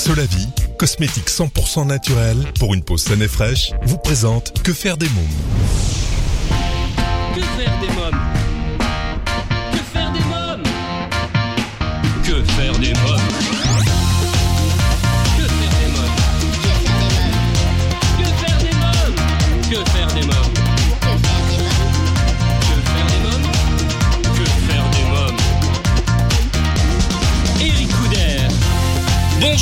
Solavi, 0.00 0.48
cosmétique 0.78 1.28
100% 1.28 1.86
naturel 1.86 2.38
pour 2.58 2.72
une 2.72 2.82
peau 2.82 2.96
saine 2.96 3.20
et 3.20 3.28
fraîche, 3.28 3.72
vous 3.82 3.98
présente 3.98 4.62
Que 4.62 4.72
faire 4.72 4.96
des 4.96 5.08
mômes 5.10 5.99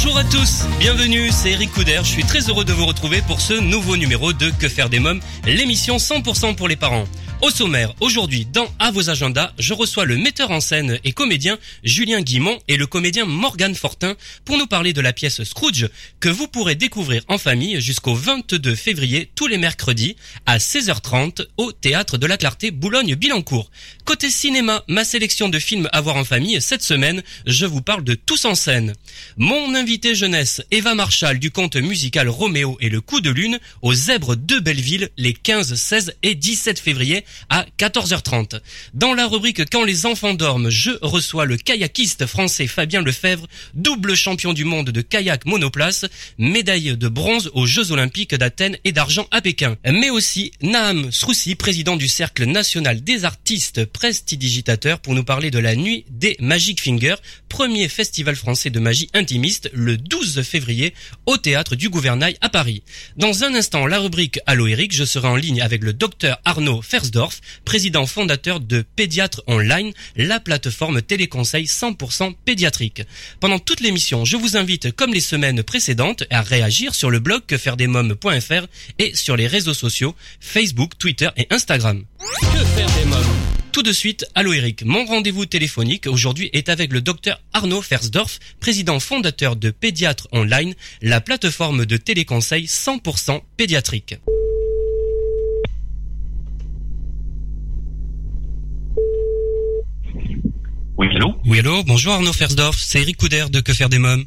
Bonjour 0.00 0.16
à 0.16 0.22
tous, 0.22 0.62
bienvenue, 0.78 1.28
c'est 1.32 1.50
Eric 1.50 1.72
Couder, 1.72 1.98
je 2.04 2.08
suis 2.08 2.22
très 2.22 2.48
heureux 2.48 2.64
de 2.64 2.72
vous 2.72 2.86
retrouver 2.86 3.20
pour 3.20 3.40
ce 3.40 3.54
nouveau 3.54 3.96
numéro 3.96 4.32
de 4.32 4.50
Que 4.50 4.68
faire 4.68 4.88
des 4.88 5.00
mômes, 5.00 5.20
l'émission 5.44 5.96
100% 5.96 6.54
pour 6.54 6.68
les 6.68 6.76
parents. 6.76 7.06
Au 7.40 7.50
sommaire, 7.50 7.94
aujourd'hui, 8.00 8.46
dans 8.52 8.66
À 8.80 8.90
vos 8.90 9.10
agendas, 9.10 9.52
je 9.60 9.72
reçois 9.72 10.04
le 10.04 10.16
metteur 10.16 10.50
en 10.50 10.60
scène 10.60 10.98
et 11.04 11.12
comédien 11.12 11.56
Julien 11.84 12.20
Guimont 12.20 12.58
et 12.66 12.76
le 12.76 12.88
comédien 12.88 13.26
Morgan 13.26 13.76
Fortin 13.76 14.16
pour 14.44 14.58
nous 14.58 14.66
parler 14.66 14.92
de 14.92 15.00
la 15.00 15.12
pièce 15.12 15.44
Scrooge 15.44 15.88
que 16.18 16.28
vous 16.28 16.48
pourrez 16.48 16.74
découvrir 16.74 17.22
en 17.28 17.38
famille 17.38 17.80
jusqu'au 17.80 18.14
22 18.14 18.74
février 18.74 19.30
tous 19.36 19.46
les 19.46 19.56
mercredis 19.56 20.16
à 20.46 20.58
16h30 20.58 21.46
au 21.58 21.70
Théâtre 21.70 22.18
de 22.18 22.26
la 22.26 22.36
Clarté 22.36 22.72
Boulogne-Billancourt. 22.72 23.70
Côté 24.04 24.30
cinéma, 24.30 24.82
ma 24.88 25.04
sélection 25.04 25.48
de 25.48 25.60
films 25.60 25.88
à 25.92 26.00
voir 26.00 26.16
en 26.16 26.24
famille, 26.24 26.60
cette 26.60 26.82
semaine, 26.82 27.22
je 27.46 27.66
vous 27.66 27.82
parle 27.82 28.02
de 28.02 28.14
Tous 28.14 28.46
en 28.46 28.56
scène. 28.56 28.94
Mon 29.36 29.76
invité 29.76 30.16
jeunesse, 30.16 30.60
Eva 30.72 30.96
Marshall 30.96 31.38
du 31.38 31.52
conte 31.52 31.76
musical 31.76 32.28
Roméo 32.28 32.76
et 32.80 32.88
le 32.88 33.00
coup 33.00 33.20
de 33.20 33.30
lune 33.30 33.60
aux 33.82 33.94
Zèbres 33.94 34.34
de 34.34 34.58
Belleville 34.58 35.10
les 35.16 35.34
15, 35.34 35.76
16 35.76 36.14
et 36.24 36.34
17 36.34 36.80
février 36.80 37.24
à 37.50 37.66
14h30. 37.78 38.60
Dans 38.94 39.14
la 39.14 39.26
rubrique 39.26 39.68
Quand 39.70 39.84
les 39.84 40.06
enfants 40.06 40.34
dorment, 40.34 40.70
je 40.70 40.90
reçois 41.02 41.44
le 41.44 41.56
kayakiste 41.56 42.26
français 42.26 42.66
Fabien 42.66 43.02
Lefebvre, 43.02 43.46
double 43.74 44.14
champion 44.14 44.52
du 44.52 44.64
monde 44.64 44.90
de 44.90 45.00
kayak 45.00 45.46
monoplace, 45.46 46.06
médaille 46.38 46.96
de 46.96 47.08
bronze 47.08 47.50
aux 47.54 47.66
Jeux 47.66 47.92
Olympiques 47.92 48.34
d'Athènes 48.34 48.78
et 48.84 48.92
d'argent 48.92 49.26
à 49.30 49.40
Pékin. 49.40 49.76
Mais 49.84 50.10
aussi 50.10 50.52
Naam 50.62 51.10
Sroussi, 51.10 51.54
président 51.54 51.96
du 51.96 52.08
Cercle 52.08 52.44
national 52.44 53.02
des 53.02 53.24
artistes 53.24 53.84
prestidigitateurs 53.84 55.00
pour 55.00 55.14
nous 55.14 55.24
parler 55.24 55.50
de 55.50 55.58
la 55.58 55.76
nuit 55.76 56.04
des 56.10 56.36
Magic 56.40 56.80
Fingers, 56.80 57.16
premier 57.48 57.88
festival 57.88 58.36
français 58.36 58.70
de 58.70 58.78
magie 58.78 59.08
intimiste 59.14 59.70
le 59.72 59.96
12 59.96 60.42
février 60.42 60.94
au 61.26 61.36
théâtre 61.36 61.76
du 61.76 61.88
Gouvernail 61.88 62.36
à 62.40 62.48
Paris. 62.48 62.82
Dans 63.16 63.44
un 63.44 63.54
instant, 63.54 63.86
la 63.86 63.98
rubrique 63.98 64.40
Allo 64.46 64.66
Eric, 64.66 64.94
je 64.94 65.04
serai 65.04 65.28
en 65.28 65.36
ligne 65.36 65.60
avec 65.60 65.82
le 65.82 65.92
docteur 65.92 66.38
Arnaud 66.44 66.82
Fersdorf, 66.82 67.17
président 67.64 68.06
fondateur 68.06 68.60
de 68.60 68.84
Pédiatre 68.96 69.42
Online, 69.46 69.92
la 70.16 70.40
plateforme 70.40 71.02
téléconseil 71.02 71.64
100% 71.64 72.34
pédiatrique. 72.44 73.02
Pendant 73.40 73.58
toute 73.58 73.80
l'émission, 73.80 74.24
je 74.24 74.36
vous 74.36 74.56
invite, 74.56 74.92
comme 74.92 75.12
les 75.12 75.20
semaines 75.20 75.62
précédentes, 75.62 76.24
à 76.30 76.42
réagir 76.42 76.94
sur 76.94 77.10
le 77.10 77.18
blog 77.18 77.42
quefairedesmoms.fr 77.46 78.66
et 78.98 79.14
sur 79.14 79.36
les 79.36 79.46
réseaux 79.46 79.74
sociaux 79.74 80.14
Facebook, 80.40 80.98
Twitter 80.98 81.28
et 81.36 81.46
Instagram. 81.50 82.04
Que 82.40 82.64
faire 82.64 82.90
des 82.98 83.04
mômes? 83.04 83.24
Tout 83.72 83.82
de 83.82 83.92
suite, 83.92 84.26
allô 84.34 84.52
Eric, 84.52 84.82
mon 84.84 85.04
rendez-vous 85.04 85.46
téléphonique 85.46 86.06
aujourd'hui 86.06 86.50
est 86.52 86.68
avec 86.68 86.92
le 86.92 87.00
docteur 87.00 87.40
Arnaud 87.52 87.82
Fersdorf, 87.82 88.38
président 88.60 88.98
fondateur 88.98 89.56
de 89.56 89.70
Pédiatre 89.70 90.26
Online, 90.32 90.74
la 91.02 91.20
plateforme 91.20 91.84
de 91.84 91.96
téléconseil 91.96 92.64
100% 92.64 93.40
pédiatrique. 93.56 94.16
Allô 101.18 101.34
Oui, 101.46 101.58
allô, 101.58 101.82
bonjour 101.84 102.12
Arnaud 102.12 102.32
Fersdorf, 102.32 102.76
c'est 102.78 103.00
Eric 103.00 103.16
Couder 103.16 103.46
de 103.50 103.60
Que 103.60 103.72
faire 103.72 103.88
des 103.88 103.98
mômes. 103.98 104.24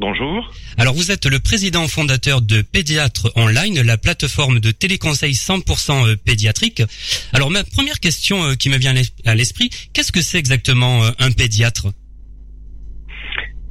Bonjour. 0.00 0.52
Alors 0.76 0.94
vous 0.94 1.12
êtes 1.12 1.26
le 1.26 1.38
président 1.38 1.86
fondateur 1.86 2.42
de 2.42 2.60
Pédiatre 2.60 3.30
Online, 3.36 3.82
la 3.82 3.96
plateforme 3.96 4.58
de 4.58 4.72
téléconseil 4.72 5.32
100% 5.32 6.08
euh, 6.08 6.16
pédiatrique. 6.16 6.82
Alors 7.32 7.50
ma 7.50 7.62
première 7.62 8.00
question 8.00 8.42
euh, 8.42 8.54
qui 8.54 8.68
me 8.68 8.78
vient 8.78 8.94
à 9.24 9.34
l'esprit, 9.36 9.70
qu'est-ce 9.92 10.10
que 10.10 10.22
c'est 10.22 10.38
exactement 10.38 11.04
euh, 11.04 11.10
un 11.20 11.30
pédiatre? 11.30 11.86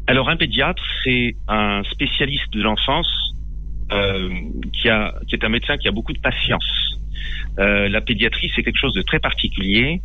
Alors 0.08 0.30
un 0.30 0.38
pédiatre, 0.38 0.84
c'est 1.04 1.36
un 1.50 1.84
spécialiste 1.92 2.52
de 2.54 2.62
l'enfance 2.62 3.12
euh, 3.92 4.30
qui, 4.72 4.88
a, 4.88 5.14
qui 5.28 5.36
est 5.36 5.44
un 5.44 5.50
médecin 5.50 5.78
qui 5.78 5.90
a 5.90 5.92
beaucoup 5.92 6.14
de 6.14 6.20
patience. 6.20 6.64
Euh, 7.60 7.90
la 7.90 8.02
pédiatrie, 8.02 8.52
c'est 8.56 8.64
quelque 8.64 8.80
chose 8.80 8.94
de 8.94 9.02
très 9.02 9.20
particulier 9.20 10.02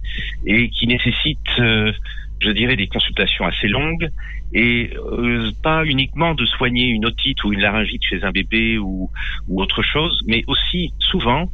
et 0.46 0.68
qui 0.70 0.86
nécessite, 0.86 1.38
euh, 1.58 1.92
je 2.40 2.50
dirais, 2.50 2.76
des 2.76 2.86
consultations 2.86 3.46
assez 3.46 3.68
longues 3.68 4.10
et 4.52 4.90
euh, 4.96 5.50
pas 5.62 5.84
uniquement 5.84 6.34
de 6.34 6.44
soigner 6.46 6.86
une 6.86 7.06
otite 7.06 7.42
ou 7.44 7.52
une 7.52 7.60
laryngite 7.60 8.02
chez 8.04 8.22
un 8.24 8.30
bébé 8.30 8.78
ou, 8.78 9.10
ou 9.48 9.60
autre 9.60 9.82
chose, 9.82 10.22
mais 10.26 10.44
aussi 10.46 10.92
souvent 10.98 11.50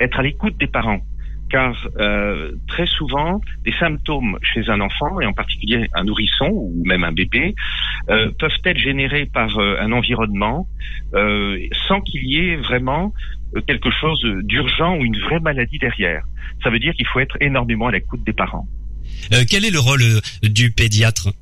être 0.00 0.18
à 0.18 0.22
l'écoute 0.22 0.56
des 0.58 0.66
parents. 0.66 1.00
Car 1.48 1.88
euh, 1.98 2.52
très 2.66 2.86
souvent, 2.86 3.40
des 3.64 3.72
symptômes 3.72 4.38
chez 4.42 4.68
un 4.68 4.80
enfant, 4.80 5.20
et 5.20 5.26
en 5.26 5.32
particulier 5.32 5.88
un 5.94 6.04
nourrisson 6.04 6.48
ou 6.50 6.82
même 6.84 7.04
un 7.04 7.12
bébé, 7.12 7.54
euh, 8.08 8.30
peuvent 8.38 8.50
être 8.64 8.78
générés 8.78 9.26
par 9.26 9.58
euh, 9.58 9.76
un 9.80 9.92
environnement 9.92 10.68
sans 11.88 12.00
qu'il 12.02 12.26
y 12.26 12.36
ait 12.36 12.56
vraiment 12.56 13.14
quelque 13.66 13.90
chose 13.90 14.20
d'urgent 14.42 14.96
ou 14.96 15.04
une 15.04 15.18
vraie 15.18 15.40
maladie 15.40 15.78
derrière. 15.78 16.24
Ça 16.62 16.68
veut 16.68 16.78
dire 16.78 16.92
qu'il 16.94 17.06
faut 17.06 17.20
être 17.20 17.36
énormément 17.40 17.86
à 17.86 17.92
l'écoute 17.92 18.22
des 18.24 18.32
parents. 18.32 18.66
Quel 19.48 19.64
est 19.64 19.70
le 19.70 19.78
rôle 19.78 20.02
du 20.42 20.72
pédiatre? 20.72 21.32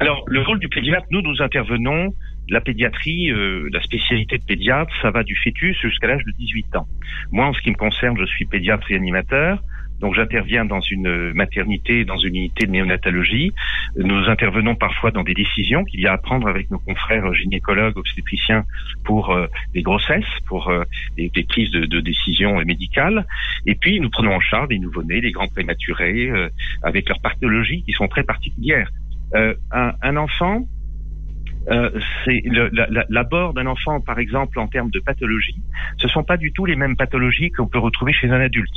Alors, 0.00 0.24
le 0.26 0.42
rôle 0.42 0.58
du 0.58 0.68
pédiatre, 0.68 1.06
nous, 1.10 1.22
nous 1.22 1.40
intervenons, 1.40 2.14
la 2.48 2.60
pédiatrie, 2.60 3.30
euh, 3.30 3.68
la 3.72 3.82
spécialité 3.82 4.38
de 4.38 4.44
pédiatre, 4.44 4.92
ça 5.00 5.10
va 5.10 5.22
du 5.22 5.36
fœtus 5.36 5.76
jusqu'à 5.80 6.08
l'âge 6.08 6.24
de 6.24 6.32
18 6.32 6.76
ans. 6.76 6.86
Moi, 7.30 7.46
en 7.46 7.52
ce 7.52 7.60
qui 7.62 7.70
me 7.70 7.76
concerne, 7.76 8.18
je 8.18 8.26
suis 8.26 8.44
pédiatre 8.44 8.90
et 8.90 8.96
animateur. 8.96 9.62
Donc 10.02 10.16
j'interviens 10.16 10.64
dans 10.64 10.80
une 10.80 11.32
maternité, 11.32 12.04
dans 12.04 12.18
une 12.18 12.34
unité 12.34 12.66
de 12.66 12.72
néonatologie. 12.72 13.52
Nous 13.96 14.28
intervenons 14.28 14.74
parfois 14.74 15.12
dans 15.12 15.22
des 15.22 15.32
décisions 15.32 15.84
qu'il 15.84 16.00
y 16.00 16.08
a 16.08 16.12
à 16.12 16.18
prendre 16.18 16.48
avec 16.48 16.72
nos 16.72 16.80
confrères 16.80 17.32
gynécologues, 17.34 17.96
obstétriciens 17.96 18.64
pour 19.04 19.30
euh, 19.30 19.46
des 19.74 19.82
grossesses, 19.82 20.24
pour 20.46 20.68
euh, 20.70 20.82
des, 21.16 21.30
prises 21.48 21.70
de, 21.70 22.00
décisions 22.00 22.56
médicales. 22.64 23.24
Et 23.64 23.76
puis 23.76 24.00
nous 24.00 24.10
prenons 24.10 24.34
en 24.34 24.40
charge 24.40 24.68
des 24.68 24.80
nouveau-nés, 24.80 25.20
des 25.20 25.30
grands 25.30 25.46
prématurés, 25.46 26.28
euh, 26.30 26.48
avec 26.82 27.08
leurs 27.08 27.20
pathologies 27.20 27.84
qui 27.84 27.92
sont 27.92 28.08
très 28.08 28.24
particulières. 28.24 28.90
Un, 29.34 29.54
un, 30.02 30.16
enfant, 30.16 30.66
euh, 31.70 31.90
c'est 32.24 32.42
l'abord 33.08 33.54
d'un 33.54 33.66
enfant, 33.66 34.00
par 34.00 34.18
exemple, 34.18 34.58
en 34.58 34.68
termes 34.68 34.90
de 34.90 35.00
pathologie, 35.00 35.56
ce 35.98 36.08
sont 36.08 36.24
pas 36.24 36.36
du 36.36 36.52
tout 36.52 36.66
les 36.66 36.76
mêmes 36.76 36.96
pathologies 36.96 37.50
qu'on 37.50 37.66
peut 37.66 37.78
retrouver 37.78 38.12
chez 38.12 38.28
un 38.28 38.40
adulte. 38.40 38.74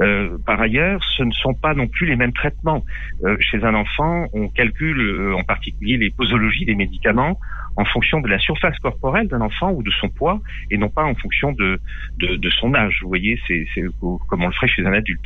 Euh, 0.00 0.38
par 0.46 0.60
ailleurs, 0.60 1.02
ce 1.16 1.22
ne 1.22 1.32
sont 1.32 1.54
pas 1.54 1.74
non 1.74 1.86
plus 1.86 2.06
les 2.06 2.16
mêmes 2.16 2.32
traitements. 2.32 2.84
Euh, 3.24 3.36
chez 3.40 3.62
un 3.64 3.74
enfant, 3.74 4.26
on 4.32 4.48
calcule 4.48 5.00
euh, 5.00 5.34
en 5.34 5.44
particulier 5.44 5.96
les 5.96 6.10
posologies 6.10 6.64
des 6.64 6.74
médicaments 6.74 7.38
en 7.76 7.84
fonction 7.84 8.20
de 8.20 8.28
la 8.28 8.38
surface 8.38 8.78
corporelle 8.78 9.28
d'un 9.28 9.40
enfant 9.40 9.70
ou 9.72 9.82
de 9.82 9.90
son 10.00 10.08
poids, 10.08 10.40
et 10.70 10.76
non 10.76 10.88
pas 10.88 11.04
en 11.04 11.14
fonction 11.14 11.52
de, 11.52 11.80
de, 12.18 12.36
de 12.36 12.50
son 12.50 12.74
âge. 12.74 12.98
Vous 13.02 13.08
voyez, 13.08 13.38
c'est 13.46 13.64
comme 14.00 14.42
on 14.42 14.46
le 14.46 14.52
ferait 14.52 14.68
chez 14.68 14.84
un 14.84 14.92
adulte. 14.92 15.24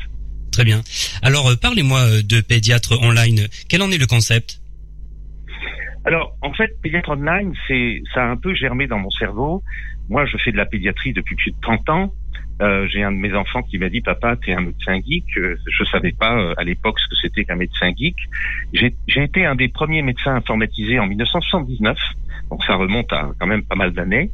Très 0.53 0.65
bien. 0.65 0.83
Alors, 1.23 1.49
euh, 1.49 1.57
parlez-moi 1.57 2.23
de 2.23 2.41
pédiatre 2.41 3.01
online. 3.03 3.49
Quel 3.69 3.83
en 3.83 3.91
est 3.91 3.99
le 3.99 4.07
concept? 4.07 4.61
Alors, 6.05 6.37
en 6.43 6.53
fait, 6.53 6.71
pédiatre 6.83 7.11
online, 7.11 7.55
c'est 7.67 8.03
ça 8.13 8.25
a 8.25 8.27
un 8.27 8.37
peu 8.37 8.55
germé 8.55 8.87
dans 8.87 8.99
mon 8.99 9.11
cerveau. 9.11 9.63
Moi, 10.11 10.27
je 10.27 10.37
fais 10.37 10.53
de 10.53 10.57
la 10.57 10.67
pédiatrie 10.67 11.15
depuis 11.15 11.35
plus 11.35 11.53
de 11.53 11.57
30 11.63 11.89
ans. 11.89 12.15
Euh, 12.63 12.87
j'ai 12.89 13.03
un 13.03 13.11
de 13.11 13.17
mes 13.17 13.35
enfants 13.35 13.63
qui 13.63 13.79
m'a 13.79 13.89
dit 13.89 14.01
papa 14.01 14.37
t'es 14.37 14.53
un 14.53 14.61
médecin 14.61 15.01
geek 15.05 15.25
euh, 15.39 15.57
je 15.67 15.83
savais 15.83 16.13
pas 16.13 16.39
euh, 16.39 16.55
à 16.57 16.63
l'époque 16.63 17.01
ce 17.01 17.09
que 17.09 17.17
c'était 17.21 17.45
qu'un 17.45 17.57
médecin 17.57 17.91
geek 17.97 18.15
j'ai 18.73 18.95
été 19.09 19.45
un 19.45 19.57
des 19.57 19.67
premiers 19.67 20.03
médecins 20.03 20.37
informatisés 20.37 21.01
en 21.01 21.09
1979 21.09 21.99
donc 22.51 22.63
ça 22.63 22.77
remonte 22.77 23.13
à 23.13 23.33
quand 23.41 23.49
même 23.49 23.65
pas 23.65 23.75
mal 23.75 23.91
d'années 23.91 24.31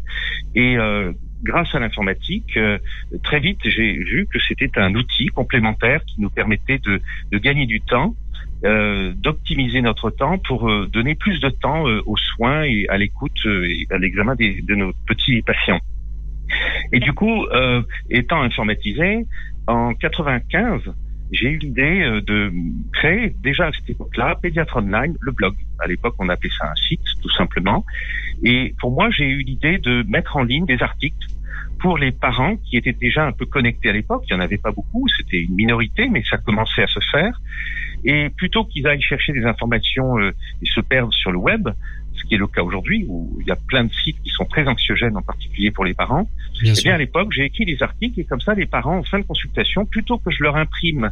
et 0.54 0.76
euh, 0.76 1.12
grâce 1.42 1.74
à 1.74 1.80
l'informatique 1.80 2.56
euh, 2.56 2.78
très 3.22 3.40
vite 3.40 3.60
j'ai 3.64 3.92
vu 3.94 4.26
que 4.26 4.38
c'était 4.46 4.78
un 4.78 4.94
outil 4.94 5.26
complémentaire 5.28 6.04
qui 6.04 6.20
nous 6.20 6.30
permettait 6.30 6.78
de, 6.78 7.00
de 7.30 7.38
gagner 7.38 7.66
du 7.66 7.80
temps 7.80 8.14
euh, 8.62 9.14
d'optimiser 9.16 9.80
notre 9.80 10.10
temps 10.10 10.36
pour 10.36 10.68
euh, 10.68 10.86
donner 10.86 11.14
plus 11.14 11.40
de 11.40 11.48
temps 11.48 11.88
euh, 11.88 12.02
aux 12.04 12.18
soins 12.18 12.64
et 12.64 12.86
à 12.90 12.98
l'écoute 12.98 13.46
et 13.46 13.86
à 13.88 13.96
l'examen 13.96 14.34
de 14.34 14.74
nos 14.74 14.92
petits 15.06 15.40
patients. 15.40 15.80
Et 16.92 17.00
du 17.00 17.14
coup, 17.14 17.46
étant 18.10 18.42
informatisé, 18.42 19.24
en 19.66 19.94
95, 19.94 20.82
j'ai 21.32 21.50
eu 21.50 21.58
l'idée 21.58 22.02
euh, 22.02 22.20
de 22.20 22.52
créer 22.92 23.34
déjà 23.42 23.68
à 23.68 23.72
cette 23.72 23.88
époque-là 23.88 24.36
Pédiatre 24.40 24.76
Online, 24.76 25.16
le 25.20 25.32
blog. 25.32 25.54
À 25.78 25.86
l'époque, 25.86 26.14
on 26.18 26.28
appelait 26.28 26.50
ça 26.58 26.70
un 26.70 26.74
site, 26.74 27.02
tout 27.22 27.30
simplement. 27.30 27.84
Et 28.42 28.74
pour 28.80 28.90
moi, 28.90 29.10
j'ai 29.10 29.26
eu 29.26 29.42
l'idée 29.42 29.78
de 29.78 30.04
mettre 30.08 30.36
en 30.36 30.42
ligne 30.42 30.66
des 30.66 30.82
articles 30.82 31.28
pour 31.78 31.96
les 31.96 32.12
parents 32.12 32.56
qui 32.56 32.76
étaient 32.76 32.92
déjà 32.92 33.26
un 33.26 33.32
peu 33.32 33.46
connectés 33.46 33.88
à 33.88 33.92
l'époque. 33.92 34.24
Il 34.28 34.34
n'y 34.34 34.40
en 34.40 34.44
avait 34.44 34.58
pas 34.58 34.70
beaucoup, 34.70 35.06
c'était 35.16 35.40
une 35.40 35.54
minorité, 35.54 36.08
mais 36.08 36.22
ça 36.28 36.36
commençait 36.36 36.82
à 36.82 36.86
se 36.86 37.00
faire. 37.10 37.40
Et 38.04 38.28
plutôt 38.30 38.64
qu'ils 38.64 38.86
aillent 38.86 39.00
chercher 39.00 39.32
des 39.32 39.44
informations 39.44 40.18
euh, 40.18 40.32
et 40.62 40.66
se 40.66 40.80
perdre 40.80 41.12
sur 41.12 41.32
le 41.32 41.38
web, 41.38 41.68
ce 42.20 42.26
qui 42.26 42.34
est 42.34 42.38
le 42.38 42.46
cas 42.46 42.62
aujourd'hui, 42.62 43.04
où 43.08 43.38
il 43.40 43.46
y 43.46 43.50
a 43.50 43.56
plein 43.56 43.84
de 43.84 43.92
sites 43.92 44.20
qui 44.22 44.30
sont 44.30 44.44
très 44.44 44.66
anxiogènes, 44.66 45.16
en 45.16 45.22
particulier 45.22 45.70
pour 45.70 45.84
les 45.84 45.94
parents. 45.94 46.28
Bien 46.60 46.74
Eh 46.76 46.82
bien, 46.82 46.94
à 46.94 46.98
l'époque, 46.98 47.32
j'ai 47.32 47.44
écrit 47.44 47.64
des 47.64 47.82
articles 47.82 48.20
et 48.20 48.24
comme 48.24 48.40
ça, 48.40 48.54
les 48.54 48.66
parents, 48.66 48.98
en 48.98 49.02
fin 49.04 49.18
de 49.18 49.24
consultation, 49.24 49.86
plutôt 49.86 50.18
que 50.18 50.30
je 50.30 50.42
leur 50.42 50.56
imprime 50.56 51.10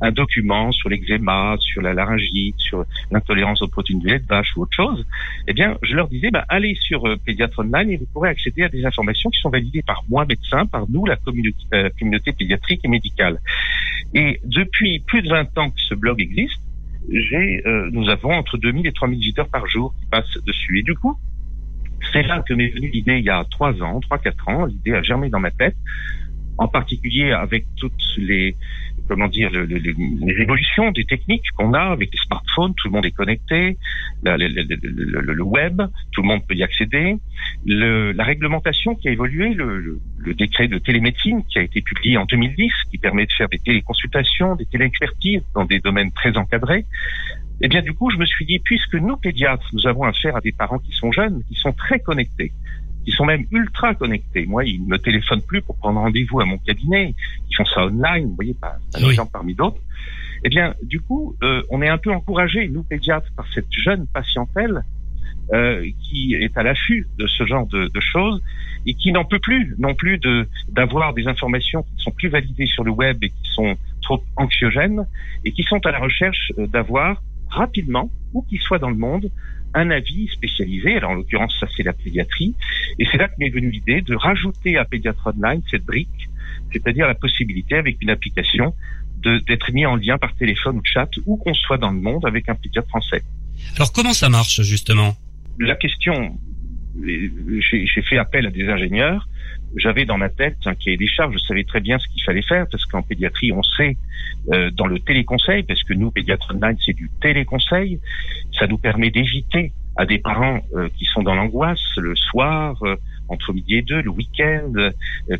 un 0.00 0.12
document 0.12 0.70
sur 0.72 0.88
l'eczéma, 0.88 1.56
sur 1.58 1.82
la 1.82 1.92
laryngite, 1.92 2.58
sur 2.58 2.84
l'intolérance 3.10 3.62
aux 3.62 3.68
protéines 3.68 4.00
de 4.00 4.08
lait 4.08 4.18
de 4.20 4.26
vache 4.26 4.56
ou 4.56 4.62
autre 4.62 4.74
chose, 4.74 5.04
eh 5.48 5.52
bien, 5.52 5.76
je 5.82 5.94
leur 5.94 6.08
disais, 6.08 6.30
bah, 6.30 6.44
allez 6.48 6.76
sur 6.80 7.06
euh, 7.06 7.16
Pédiatre 7.16 7.58
Online 7.60 7.90
et 7.90 7.96
vous 7.96 8.06
pourrez 8.12 8.28
accéder 8.28 8.62
à 8.62 8.68
des 8.68 8.84
informations 8.84 9.30
qui 9.30 9.40
sont 9.40 9.50
validées 9.50 9.82
par 9.82 10.04
moi, 10.08 10.24
médecin, 10.24 10.66
par 10.66 10.88
nous, 10.88 11.04
la 11.04 11.16
communauté, 11.16 11.58
euh, 11.74 11.84
la 11.84 11.90
communauté 11.90 12.32
pédiatrique 12.32 12.80
et 12.84 12.88
médicale. 12.88 13.40
Et 14.14 14.40
depuis 14.44 15.00
plus 15.00 15.22
de 15.22 15.28
20 15.28 15.58
ans 15.58 15.70
que 15.70 15.80
ce 15.80 15.94
blog 15.94 16.20
existe, 16.20 16.60
j'ai, 17.10 17.62
euh, 17.66 17.88
nous 17.92 18.08
avons 18.08 18.32
entre 18.32 18.58
2000 18.58 18.86
et 18.86 18.92
3000 18.92 19.18
visiteurs 19.18 19.48
par 19.48 19.66
jour 19.66 19.94
qui 19.98 20.06
passent 20.06 20.38
dessus. 20.46 20.80
Et 20.80 20.82
du 20.82 20.94
coup, 20.94 21.18
c'est 22.12 22.22
là 22.22 22.42
que 22.46 22.54
m'est 22.54 22.68
venue 22.68 22.88
l'idée 22.88 23.18
il 23.18 23.24
y 23.24 23.30
a 23.30 23.44
trois 23.50 23.82
ans, 23.82 24.00
trois, 24.00 24.18
quatre 24.18 24.48
ans. 24.48 24.66
L'idée 24.66 24.94
a 24.94 25.02
germé 25.02 25.28
dans 25.28 25.40
ma 25.40 25.50
tête, 25.50 25.76
en 26.58 26.68
particulier 26.68 27.32
avec 27.32 27.66
toutes 27.76 28.02
les, 28.16 28.56
comment 29.08 29.28
dire, 29.28 29.50
le- 29.50 29.64
le- 29.64 29.78
les, 29.78 30.42
évolutions 30.42 30.90
des 30.92 31.04
techniques 31.04 31.50
qu'on 31.56 31.72
a 31.72 31.80
avec 31.80 32.10
les 32.12 32.18
smartphones. 32.26 32.74
Tout 32.76 32.88
le 32.88 32.92
monde 32.92 33.06
est 33.06 33.10
connecté, 33.12 33.76
le, 34.22 35.42
web, 35.42 35.82
tout 36.12 36.22
le 36.22 36.28
monde 36.28 36.46
peut 36.46 36.54
y 36.54 36.62
accéder. 36.62 37.16
La 37.66 38.24
réglementation 38.24 38.94
qui 38.94 39.08
a 39.08 39.12
évolué, 39.12 39.54
le 39.54 40.00
décret 40.34 40.68
de 40.68 40.78
télémédecine 40.78 41.42
qui 41.46 41.58
a 41.58 41.62
été 41.62 41.80
publié 41.80 42.16
en 42.16 42.24
2010, 42.26 42.70
qui 42.90 42.98
permet 42.98 43.26
de 43.26 43.32
faire 43.32 43.48
des 43.48 43.58
téléconsultations, 43.58 44.56
des 44.56 44.66
téléexpertises 44.66 45.42
dans 45.54 45.64
des 45.64 45.80
domaines 45.80 46.12
très 46.12 46.36
encadrés. 46.36 46.84
Eh 47.60 47.68
bien, 47.68 47.82
du 47.82 47.92
coup, 47.92 48.10
je 48.10 48.18
me 48.18 48.24
suis 48.26 48.44
dit, 48.46 48.60
puisque 48.60 48.94
nous, 48.94 49.16
pédiatres, 49.16 49.68
nous 49.72 49.86
avons 49.88 50.04
affaire 50.04 50.36
à 50.36 50.40
des 50.40 50.52
parents 50.52 50.78
qui 50.78 50.92
sont 50.92 51.10
jeunes, 51.10 51.42
qui 51.48 51.54
sont 51.56 51.72
très 51.72 51.98
connectés, 51.98 52.52
qui 53.04 53.10
sont 53.12 53.24
même 53.24 53.44
ultra 53.50 53.94
connectés. 53.94 54.46
Moi, 54.46 54.64
ils 54.64 54.82
ne 54.82 54.88
me 54.88 54.98
téléphonent 54.98 55.42
plus 55.42 55.62
pour 55.62 55.76
prendre 55.76 56.00
rendez-vous 56.00 56.40
à 56.40 56.44
mon 56.44 56.58
cabinet. 56.58 57.14
Ils 57.50 57.54
font 57.56 57.64
ça 57.64 57.86
online, 57.86 58.26
vous 58.26 58.34
voyez, 58.34 58.54
pas 58.54 58.76
un 58.94 59.02
Oui. 59.02 59.10
exemple 59.10 59.30
parmi 59.32 59.54
d'autres. 59.54 59.80
Eh 60.44 60.48
bien, 60.48 60.74
du 60.82 61.00
coup, 61.00 61.34
euh, 61.42 61.62
on 61.70 61.82
est 61.82 61.88
un 61.88 61.98
peu 61.98 62.12
encouragés, 62.12 62.68
nous, 62.68 62.82
pédiatres, 62.84 63.30
par 63.36 63.46
cette 63.52 63.72
jeune 63.72 64.06
patientèle 64.06 64.84
euh, 65.52 65.84
qui 66.02 66.34
est 66.34 66.56
à 66.58 66.62
l'affût 66.62 67.06
de 67.18 67.26
ce 67.26 67.46
genre 67.46 67.66
de, 67.66 67.88
de 67.88 68.00
choses 68.00 68.42
et 68.86 68.94
qui 68.94 69.12
n'en 69.12 69.24
peut 69.24 69.38
plus 69.38 69.74
non 69.78 69.94
plus 69.94 70.18
de 70.18 70.46
d'avoir 70.68 71.14
des 71.14 71.26
informations 71.26 71.82
qui 71.82 71.94
ne 71.94 72.00
sont 72.00 72.10
plus 72.10 72.28
validées 72.28 72.66
sur 72.66 72.84
le 72.84 72.90
web 72.90 73.16
et 73.24 73.30
qui 73.30 73.50
sont 73.54 73.76
trop 74.02 74.22
anxiogènes 74.36 75.06
et 75.46 75.52
qui 75.52 75.62
sont 75.62 75.84
à 75.86 75.90
la 75.90 75.98
recherche 76.00 76.52
euh, 76.58 76.66
d'avoir 76.66 77.22
rapidement, 77.48 78.10
où 78.32 78.42
qu'ils 78.42 78.60
soient 78.60 78.78
dans 78.78 78.90
le 78.90 78.96
monde, 78.96 79.30
un 79.74 79.90
avis 79.90 80.28
spécialisé. 80.28 80.96
Alors 80.96 81.10
en 81.10 81.14
l'occurrence, 81.14 81.54
ça 81.60 81.66
c'est 81.76 81.82
la 81.82 81.92
pédiatrie. 81.92 82.54
Et 82.98 83.06
c'est 83.10 83.18
là 83.18 83.28
que 83.28 83.34
m'est 83.38 83.50
venue 83.50 83.70
l'idée 83.70 84.00
de 84.00 84.14
rajouter 84.14 84.76
à 84.76 84.84
Pédiatre 84.84 85.26
Online 85.26 85.62
cette 85.70 85.84
brique, 85.84 86.28
c'est-à-dire 86.72 87.06
la 87.06 87.14
possibilité 87.14 87.76
avec 87.76 88.00
une 88.00 88.10
application 88.10 88.74
d'être 89.22 89.72
mis 89.72 89.84
en 89.84 89.96
lien 89.96 90.16
par 90.16 90.34
téléphone 90.36 90.78
ou 90.78 90.82
chat, 90.84 91.10
où 91.26 91.36
qu'on 91.36 91.54
soit 91.54 91.78
dans 91.78 91.90
le 91.90 92.00
monde 92.00 92.24
avec 92.24 92.48
un 92.48 92.54
pédiatre 92.54 92.88
français. 92.88 93.22
Alors 93.76 93.92
comment 93.92 94.12
ça 94.12 94.28
marche 94.28 94.62
justement? 94.62 95.16
La 95.58 95.74
question, 95.74 96.38
j'ai 97.00 98.02
fait 98.02 98.18
appel 98.18 98.46
à 98.46 98.50
des 98.50 98.68
ingénieurs. 98.68 99.28
J'avais 99.76 100.04
dans 100.04 100.16
ma 100.16 100.28
tête 100.28 100.56
un 100.64 100.74
cahier 100.74 100.96
des 100.96 101.06
charges. 101.06 101.34
Je 101.34 101.46
savais 101.46 101.64
très 101.64 101.80
bien 101.80 101.98
ce 101.98 102.08
qu'il 102.08 102.22
fallait 102.22 102.42
faire 102.42 102.66
parce 102.70 102.84
qu'en 102.86 103.02
pédiatrie, 103.02 103.52
on 103.52 103.62
sait 103.62 103.96
euh, 104.52 104.70
dans 104.70 104.86
le 104.86 104.98
téléconseil, 104.98 105.62
parce 105.62 105.82
que 105.82 105.94
nous, 105.94 106.10
pédiatre 106.10 106.54
online, 106.54 106.76
c'est 106.84 106.94
du 106.94 107.10
téléconseil. 107.20 108.00
Ça 108.58 108.66
nous 108.66 108.78
permet 108.78 109.10
d'éviter 109.10 109.72
à 109.96 110.06
des 110.06 110.18
parents 110.18 110.60
euh, 110.74 110.88
qui 110.96 111.04
sont 111.04 111.22
dans 111.22 111.34
l'angoisse 111.34 111.96
le 111.96 112.14
soir, 112.16 112.76
euh, 112.82 112.96
entre 113.28 113.52
midi 113.52 113.74
et 113.74 113.82
deux, 113.82 114.00
le 114.00 114.10
week-end, 114.10 114.72
euh, 114.76 114.90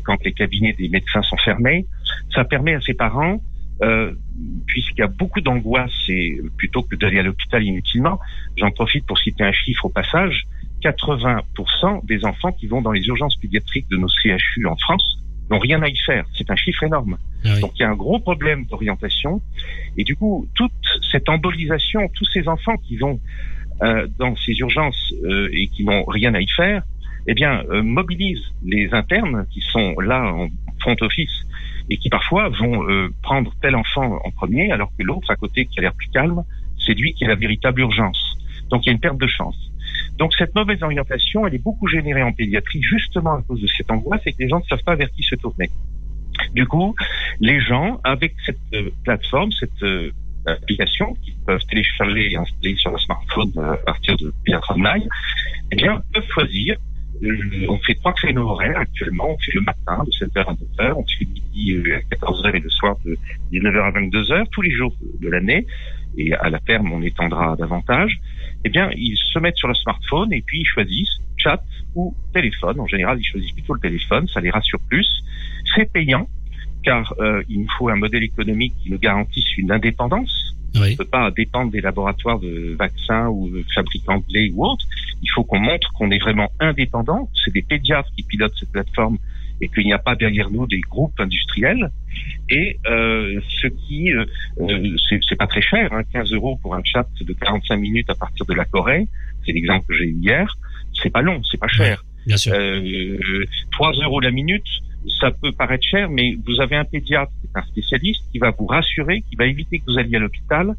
quand 0.03 0.23
les 0.23 0.33
cabinets 0.33 0.73
des 0.73 0.89
médecins 0.89 1.23
sont 1.23 1.37
fermés. 1.37 1.85
Ça 2.33 2.43
permet 2.43 2.75
à 2.75 2.81
ces 2.81 2.93
parents 2.93 3.41
euh, 3.81 4.13
puisqu'il 4.65 4.99
y 4.99 5.03
a 5.03 5.07
beaucoup 5.07 5.39
d'angoisse 5.39 5.93
et 6.09 6.41
plutôt 6.57 6.83
que 6.83 6.97
d'aller 6.97 7.19
à 7.19 7.23
l'hôpital 7.23 7.63
inutilement, 7.63 8.19
j'en 8.57 8.71
profite 8.71 9.05
pour 9.05 9.17
citer 9.17 9.43
un 9.43 9.53
chiffre 9.53 9.85
au 9.85 9.89
passage, 9.89 10.47
80% 10.81 12.05
des 12.05 12.25
enfants 12.25 12.51
qui 12.51 12.67
vont 12.67 12.81
dans 12.81 12.91
les 12.91 13.05
urgences 13.07 13.35
pédiatriques 13.35 13.87
de 13.89 13.97
nos 13.97 14.07
CHU 14.07 14.65
en 14.65 14.75
France 14.77 15.19
n'ont 15.49 15.59
rien 15.59 15.81
à 15.81 15.87
y 15.87 15.97
faire. 15.97 16.25
C'est 16.37 16.49
un 16.51 16.55
chiffre 16.55 16.83
énorme. 16.83 17.17
Ah 17.43 17.53
oui. 17.55 17.61
Donc 17.61 17.71
il 17.75 17.81
y 17.81 17.85
a 17.85 17.89
un 17.89 17.95
gros 17.95 18.19
problème 18.19 18.65
d'orientation. 18.65 19.41
Et 19.97 20.03
du 20.03 20.15
coup, 20.15 20.47
toute 20.55 20.71
cette 21.11 21.27
embolisation, 21.27 22.09
tous 22.13 22.25
ces 22.25 22.47
enfants 22.47 22.77
qui 22.77 22.97
vont 22.97 23.19
euh, 23.81 24.07
dans 24.17 24.35
ces 24.35 24.53
urgences 24.53 25.13
euh, 25.23 25.49
et 25.51 25.67
qui 25.67 25.83
n'ont 25.83 26.03
rien 26.05 26.33
à 26.33 26.41
y 26.41 26.47
faire, 26.47 26.83
eh 27.27 27.33
bien, 27.33 27.63
euh, 27.69 27.83
mobilisent 27.83 28.53
les 28.63 28.93
internes 28.93 29.45
qui 29.51 29.61
sont 29.61 29.99
là 29.99 30.33
en 30.33 30.47
front 30.79 30.95
office 31.01 31.45
et 31.89 31.97
qui 31.97 32.09
parfois 32.09 32.49
vont 32.49 32.87
euh, 32.89 33.09
prendre 33.21 33.53
tel 33.61 33.75
enfant 33.75 34.19
en 34.23 34.31
premier 34.31 34.71
alors 34.71 34.91
que 34.97 35.03
l'autre 35.03 35.29
à 35.31 35.35
côté 35.35 35.65
qui 35.65 35.79
a 35.79 35.81
l'air 35.81 35.93
plus 35.93 36.09
calme, 36.09 36.43
c'est 36.77 36.93
lui 36.93 37.13
qui 37.13 37.25
a 37.25 37.27
la 37.27 37.35
véritable 37.35 37.81
urgence. 37.81 38.37
Donc 38.69 38.85
il 38.85 38.87
y 38.87 38.89
a 38.89 38.93
une 38.93 38.99
perte 38.99 39.17
de 39.17 39.27
chance. 39.27 39.68
Donc 40.19 40.33
cette 40.37 40.53
mauvaise 40.53 40.83
orientation, 40.83 41.47
elle 41.47 41.55
est 41.55 41.63
beaucoup 41.63 41.87
générée 41.87 42.21
en 42.21 42.33
pédiatrie 42.33 42.81
justement 42.83 43.35
à 43.35 43.41
cause 43.41 43.61
de 43.61 43.67
cette 43.67 43.89
angoisse 43.89 44.21
et 44.25 44.33
que 44.33 44.39
les 44.39 44.49
gens 44.49 44.59
ne 44.59 44.65
savent 44.65 44.83
pas 44.83 44.95
vers 44.95 45.09
qui 45.11 45.23
se 45.23 45.35
tourner. 45.35 45.69
Du 46.53 46.65
coup, 46.65 46.93
les 47.39 47.61
gens, 47.61 47.99
avec 48.03 48.35
cette 48.45 48.57
euh, 48.73 48.89
plateforme, 49.05 49.51
cette 49.53 49.81
euh, 49.83 50.11
application 50.45 51.13
qu'ils 51.23 51.35
peuvent 51.45 51.65
télécharger 51.69 52.31
et 52.31 52.35
installer 52.35 52.75
sur 52.75 52.91
leur 52.91 52.99
smartphone 52.99 53.51
euh, 53.57 53.73
à 53.73 53.77
partir 53.77 54.17
de 54.17 54.33
Pédiatre 54.43 54.71
Online, 54.75 55.07
eh 55.71 55.75
bien, 55.75 56.01
peuvent 56.13 56.29
choisir. 56.29 56.75
On 57.67 57.77
fait 57.79 57.95
trois 57.95 58.13
créneaux 58.13 58.49
horaires 58.49 58.77
actuellement. 58.77 59.31
On 59.31 59.37
fait 59.39 59.53
le 59.53 59.61
matin 59.61 60.03
de 60.05 60.11
7h 60.11 60.39
à 60.39 60.53
9h, 60.53 60.93
on 60.95 61.03
fait 61.03 61.25
le 61.25 61.31
midi 61.31 61.75
à 61.91 62.15
14h 62.15 62.55
et 62.55 62.59
le 62.59 62.69
soir 62.69 62.95
de 63.03 63.17
19h 63.51 63.77
à 63.77 63.91
22h, 63.91 64.47
tous 64.51 64.61
les 64.61 64.71
jours 64.71 64.95
de 65.19 65.29
l'année. 65.29 65.65
Et 66.17 66.33
à 66.33 66.49
la 66.49 66.59
terme, 66.59 66.91
on 66.91 67.01
étendra 67.01 67.55
davantage. 67.57 68.19
Eh 68.65 68.69
bien, 68.69 68.89
ils 68.95 69.17
se 69.17 69.39
mettent 69.39 69.57
sur 69.57 69.67
le 69.67 69.73
smartphone 69.73 70.33
et 70.33 70.41
puis 70.41 70.61
ils 70.61 70.65
choisissent 70.65 71.19
chat 71.37 71.63
ou 71.95 72.13
téléphone. 72.33 72.79
En 72.79 72.87
général, 72.87 73.17
ils 73.19 73.23
choisissent 73.25 73.51
plutôt 73.53 73.73
le 73.73 73.79
téléphone, 73.79 74.27
ça 74.27 74.41
les 74.41 74.49
rassure 74.49 74.79
plus. 74.89 75.07
C'est 75.75 75.91
payant 75.91 76.27
car 76.83 77.13
euh, 77.19 77.41
il 77.49 77.61
nous 77.61 77.67
faut 77.77 77.89
un 77.89 77.95
modèle 77.95 78.23
économique 78.23 78.73
qui 78.81 78.91
nous 78.91 78.99
garantisse 78.99 79.57
une 79.57 79.71
indépendance. 79.71 80.55
On 80.75 80.81
Oui. 80.81 80.91
ne 80.91 80.97
peut 80.97 81.05
pas 81.05 81.31
dépendre 81.31 81.71
des 81.71 81.81
laboratoires 81.81 82.39
de 82.39 82.75
vaccins 82.77 83.27
ou 83.27 83.49
de 83.49 83.65
fabricants 83.73 84.19
de 84.19 84.25
lait 84.33 84.51
ou 84.53 84.65
autres. 84.65 84.85
Il 85.21 85.29
faut 85.31 85.43
qu'on 85.43 85.59
montre 85.59 85.91
qu'on 85.93 86.11
est 86.11 86.19
vraiment 86.19 86.51
indépendant. 86.59 87.29
C'est 87.43 87.53
des 87.53 87.63
pédiatres 87.63 88.09
qui 88.15 88.23
pilotent 88.23 88.53
cette 88.59 88.71
plateforme 88.71 89.17
et 89.61 89.67
qu'il 89.69 89.85
n'y 89.85 89.93
a 89.93 89.99
pas 89.99 90.15
derrière 90.15 90.49
nous 90.49 90.67
des 90.67 90.81
groupes 90.81 91.19
industriels. 91.19 91.91
Et 92.49 92.77
euh, 92.87 93.39
ce 93.61 93.67
qui, 93.67 94.11
euh, 94.11 94.25
euh, 94.59 94.95
c'est 95.27 95.35
pas 95.35 95.47
très 95.47 95.61
cher, 95.61 95.91
hein, 95.93 96.01
15 96.11 96.31
euros 96.33 96.57
pour 96.61 96.75
un 96.75 96.81
chat 96.83 97.07
de 97.19 97.33
45 97.33 97.75
minutes 97.77 98.09
à 98.09 98.15
partir 98.15 98.45
de 98.45 98.53
la 98.53 98.65
Corée. 98.65 99.07
C'est 99.45 99.51
l'exemple 99.51 99.85
que 99.87 99.95
j'ai 99.95 100.05
eu 100.05 100.17
hier. 100.21 100.57
C'est 101.01 101.11
pas 101.11 101.21
long, 101.21 101.41
c'est 101.49 101.59
pas 101.59 101.67
cher. 101.67 102.03
Bien 102.25 102.37
sûr. 102.37 102.53
Euh, 102.53 103.45
3 103.71 103.93
euros 104.03 104.19
la 104.19 104.31
minute, 104.31 104.65
ça 105.19 105.31
peut 105.31 105.51
paraître 105.51 105.85
cher, 105.85 106.09
mais 106.09 106.35
vous 106.45 106.61
avez 106.61 106.75
un 106.75 106.85
pédiatre, 106.85 107.31
un 107.55 107.63
spécialiste, 107.63 108.21
qui 108.31 108.39
va 108.39 108.51
vous 108.51 108.65
rassurer, 108.65 109.23
qui 109.29 109.35
va 109.35 109.45
éviter 109.45 109.79
que 109.79 109.85
vous 109.87 109.97
alliez 109.97 110.17
à 110.17 110.19
l'hôpital. 110.19 110.75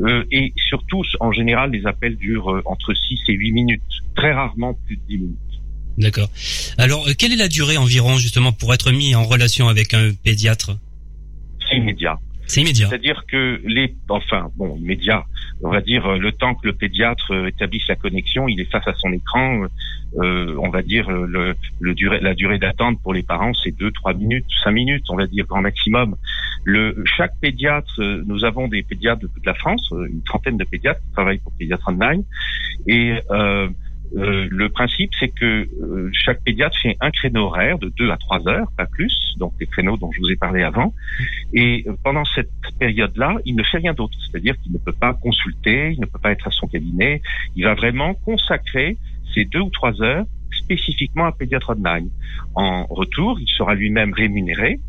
Euh, 0.00 0.24
et 0.30 0.52
surtout, 0.56 1.02
en 1.20 1.32
général, 1.32 1.70
les 1.70 1.86
appels 1.86 2.16
durent 2.16 2.50
euh, 2.50 2.62
entre 2.64 2.94
6 2.94 3.20
et 3.28 3.32
8 3.32 3.52
minutes. 3.52 3.82
Très 4.14 4.32
rarement 4.32 4.74
plus 4.86 4.96
de 4.96 5.02
10 5.08 5.18
minutes. 5.18 5.38
D'accord. 5.98 6.30
Alors 6.78 7.06
euh, 7.06 7.12
quelle 7.16 7.32
est 7.32 7.36
la 7.36 7.48
durée 7.48 7.76
environ 7.76 8.16
justement 8.16 8.52
pour 8.52 8.72
être 8.72 8.90
mis 8.92 9.14
en 9.14 9.24
relation 9.24 9.68
avec 9.68 9.94
un 9.94 10.12
pédiatre? 10.24 10.78
C'est 11.68 11.76
immédiat. 11.76 12.18
C'est 12.46 12.60
immédiat. 12.60 12.88
C'est-à-dire 12.88 13.24
que 13.28 13.60
les, 13.64 13.94
enfin, 14.08 14.50
bon, 14.56 14.76
immédiat, 14.76 15.24
on 15.62 15.70
va 15.70 15.80
dire 15.80 16.04
euh, 16.06 16.18
le 16.18 16.32
temps 16.32 16.54
que 16.54 16.66
le 16.66 16.72
pédiatre 16.72 17.32
euh, 17.32 17.46
établisse 17.46 17.86
la 17.88 17.94
connexion, 17.94 18.48
il 18.48 18.60
est 18.60 18.70
face 18.70 18.86
à 18.86 18.94
son 18.94 19.12
écran, 19.12 19.62
euh, 20.20 20.56
on 20.60 20.68
va 20.68 20.82
dire 20.82 21.08
le, 21.10 21.54
le 21.80 21.94
durée, 21.94 22.20
la 22.20 22.34
durée 22.34 22.58
d'attente 22.58 23.00
pour 23.02 23.14
les 23.14 23.22
parents, 23.22 23.52
c'est 23.62 23.70
deux, 23.70 23.90
trois 23.92 24.12
minutes, 24.12 24.44
cinq 24.64 24.72
minutes, 24.72 25.04
on 25.08 25.16
va 25.16 25.26
dire 25.26 25.46
grand 25.46 25.62
maximum. 25.62 26.16
Le, 26.64 27.02
chaque 27.16 27.38
pédiatre, 27.40 28.00
nous 28.26 28.44
avons 28.44 28.68
des 28.68 28.82
pédiatres 28.82 29.22
de 29.22 29.28
toute 29.28 29.46
la 29.46 29.54
France, 29.54 29.88
une 29.92 30.22
trentaine 30.22 30.58
de 30.58 30.64
pédiatres 30.64 31.00
qui 31.00 31.12
travaillent 31.12 31.38
pour 31.38 31.52
Pédiatre 31.52 31.88
Online, 31.88 32.22
et 32.86 33.14
euh, 33.30 33.68
euh, 34.16 34.46
le 34.50 34.68
principe, 34.68 35.10
c'est 35.18 35.28
que 35.28 35.44
euh, 35.44 36.10
chaque 36.12 36.42
pédiatre 36.42 36.76
fait 36.82 36.96
un 37.00 37.10
créneau 37.10 37.46
horaire 37.46 37.78
de 37.78 37.88
2 37.96 38.10
à 38.10 38.16
3 38.16 38.48
heures, 38.48 38.68
pas 38.76 38.86
plus, 38.86 39.34
donc 39.38 39.54
les 39.60 39.66
créneaux 39.66 39.96
dont 39.96 40.10
je 40.12 40.20
vous 40.20 40.30
ai 40.30 40.36
parlé 40.36 40.62
avant. 40.62 40.94
Et 41.54 41.84
euh, 41.86 41.94
pendant 42.02 42.24
cette 42.24 42.50
période-là, 42.78 43.36
il 43.44 43.56
ne 43.56 43.62
fait 43.62 43.78
rien 43.78 43.94
d'autre, 43.94 44.16
c'est-à-dire 44.20 44.54
qu'il 44.62 44.72
ne 44.72 44.78
peut 44.78 44.92
pas 44.92 45.14
consulter, 45.14 45.92
il 45.92 46.00
ne 46.00 46.06
peut 46.06 46.18
pas 46.18 46.32
être 46.32 46.48
à 46.48 46.50
son 46.50 46.66
cabinet. 46.66 47.22
Il 47.56 47.64
va 47.64 47.74
vraiment 47.74 48.14
consacrer 48.14 48.98
ces 49.34 49.44
deux 49.44 49.60
ou 49.60 49.70
trois 49.70 50.02
heures 50.02 50.26
spécifiquement 50.52 51.24
à 51.24 51.32
pédiatre 51.32 51.70
online. 51.70 52.10
En 52.54 52.84
retour, 52.84 53.40
il 53.40 53.48
sera 53.48 53.74
lui-même 53.74 54.12
rémunéré 54.12 54.80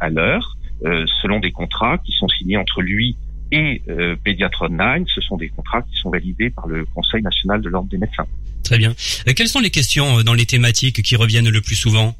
à 0.00 0.08
l'heure 0.08 0.56
selon 0.82 1.38
des 1.38 1.52
contrats 1.52 1.98
qui 1.98 2.12
sont 2.12 2.28
signés 2.28 2.56
entre 2.56 2.80
lui 2.80 3.16
et 3.52 3.82
euh, 3.88 4.16
Pédiatre 4.24 4.62
Online, 4.62 5.04
ce 5.06 5.20
sont 5.20 5.36
des 5.36 5.48
contrats 5.48 5.82
qui 5.82 5.96
sont 5.96 6.10
validés 6.10 6.50
par 6.50 6.66
le 6.66 6.84
Conseil 6.86 7.22
national 7.22 7.60
de 7.60 7.68
l'ordre 7.68 7.88
des 7.88 7.98
médecins. 7.98 8.26
Très 8.66 8.78
bien. 8.78 8.96
Euh, 9.28 9.32
quelles 9.32 9.48
sont 9.48 9.60
les 9.60 9.70
questions 9.70 10.18
euh, 10.18 10.22
dans 10.24 10.34
les 10.34 10.44
thématiques 10.44 11.00
qui 11.00 11.14
reviennent 11.14 11.48
le 11.48 11.60
plus 11.60 11.76
souvent? 11.76 12.16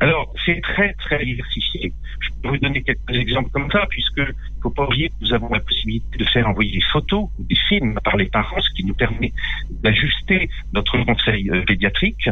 Alors, 0.00 0.32
c'est 0.46 0.60
très, 0.62 0.94
très 0.94 1.22
diversifié. 1.24 1.92
Je 2.20 2.28
peux 2.42 2.48
vous 2.48 2.56
donner 2.56 2.82
quelques 2.82 3.14
exemples 3.14 3.50
comme 3.50 3.70
ça, 3.70 3.86
puisque 3.90 4.22
faut 4.62 4.70
pas 4.70 4.84
oublier 4.84 5.08
que 5.08 5.14
nous 5.20 5.32
avons 5.32 5.48
la 5.52 5.60
possibilité 5.60 6.18
de 6.18 6.24
faire 6.24 6.48
envoyer 6.48 6.72
des 6.72 6.84
photos 6.92 7.28
ou 7.38 7.44
des 7.44 7.56
films 7.68 7.98
par 8.04 8.16
les 8.16 8.26
parents, 8.26 8.60
ce 8.60 8.70
qui 8.74 8.84
nous 8.84 8.94
permet 8.94 9.32
d'ajuster 9.82 10.48
notre 10.72 10.98
conseil 11.04 11.50
euh, 11.50 11.62
pédiatrique. 11.64 12.28